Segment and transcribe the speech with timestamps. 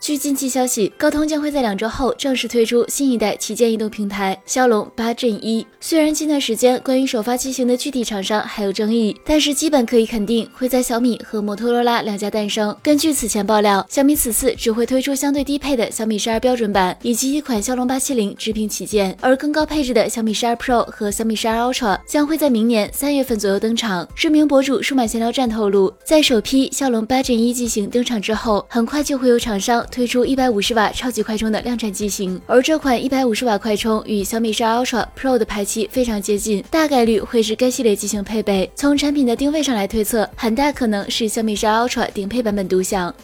[0.00, 5.66] 据近期消息，高通将会在两周后正式推出新一代旗舰移动平台骁龙八 Gen 一。
[5.80, 12.74] 虽然近段时间关于首发机型的具体厂商还有争议，但是基本可以肯定会在小米和摩托罗拉两家诞生。
[12.82, 24.08] 根据此前爆料，小米此次只会推出相对低配的小米十二标准版以及一款骁龙八七零直屏旗舰，而更高配置的小米十二 Pro 和小米十二 Ultra 将会在明年三月份左右登场。
[24.14, 29.84] 知名博主数码闲聊站透露，在首批骁龙八 Gen 一机型登场之后，很快就会有厂商。
[29.90, 38.70] 推出一百五十瓦超级快充的量产机型，而这款一百五十瓦快充与小米十二 Ultra Pro 的排期非常接近，大概率会是该系列机型配备。
[38.74, 43.14] 从产品的定位上来推测，很大可能是小米十二 Ultra 顶配版本独享。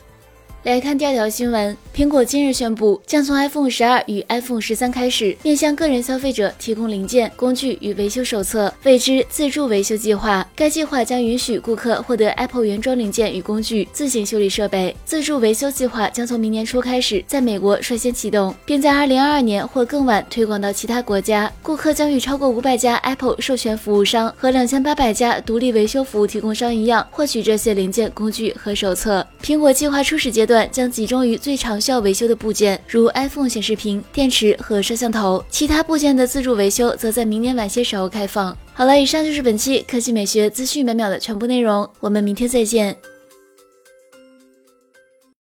[0.65, 10.49] 来看第二条新闻，苹果今日宣布，将从 iPhone 十二与 iPhone 十三开始，面向个人消费者提供零件、工具与维修手册，谓之自助维修计划。
[10.57, 14.97] 该计划将允许顾客获得 Apple 原装零件与工具，自行修理设备。
[15.05, 21.53] 自助维修计划将从明年初开始在美国率先启动，并在2022年或更晚推广到其他国家。
[21.63, 29.27] 顾客将与超过500家 Apple 授权服务商和2800家独立维修服务提供商一样，获取这些零件、工具和手册。
[29.43, 30.54] 苹果计划初始阶段。
[30.71, 35.43] 将集中于最常需要维修的部件，如 iPhone 显示屏、电池和摄像头。
[35.49, 38.57] 其他部件的自助维修则在明年晚些时候开放。
[38.75, 43.14] 好了，以上就是本期科技美学资讯每秒的全部内容，我们明天再见。